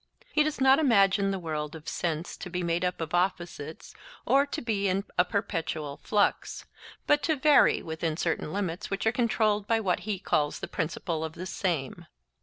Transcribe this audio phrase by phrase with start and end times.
[0.33, 3.93] He does not imagine the world of sense to be made up of opposites
[4.25, 6.65] or to be in a perpetual flux,
[7.05, 11.23] but to vary within certain limits which are controlled by what he calls the principle
[11.23, 12.07] of the same.